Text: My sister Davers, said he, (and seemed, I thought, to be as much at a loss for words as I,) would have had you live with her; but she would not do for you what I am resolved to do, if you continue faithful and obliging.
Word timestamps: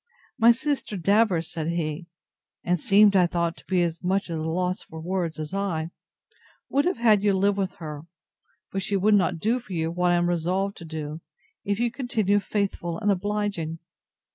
My 0.39 0.51
sister 0.51 0.97
Davers, 0.97 1.51
said 1.51 1.67
he, 1.67 2.07
(and 2.63 2.79
seemed, 2.79 3.15
I 3.15 3.27
thought, 3.27 3.55
to 3.57 3.65
be 3.65 3.83
as 3.83 4.03
much 4.03 4.31
at 4.31 4.39
a 4.39 4.41
loss 4.41 4.81
for 4.81 4.99
words 4.99 5.37
as 5.37 5.53
I,) 5.53 5.91
would 6.69 6.85
have 6.85 6.97
had 6.97 7.21
you 7.21 7.33
live 7.35 7.55
with 7.55 7.73
her; 7.73 8.07
but 8.71 8.81
she 8.81 8.97
would 8.97 9.13
not 9.13 9.37
do 9.37 9.59
for 9.59 9.73
you 9.73 9.91
what 9.91 10.09
I 10.11 10.15
am 10.15 10.27
resolved 10.27 10.75
to 10.77 10.85
do, 10.85 11.21
if 11.63 11.79
you 11.79 11.91
continue 11.91 12.39
faithful 12.39 12.97
and 12.97 13.11
obliging. 13.11 13.77